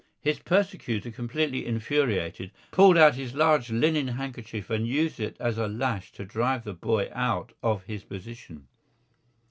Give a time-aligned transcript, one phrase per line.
[0.19, 5.67] His persecutor, completely infuriated, pulled out his large linen handkerchief and used it as a
[5.67, 8.67] lash to drive the boy out of his position.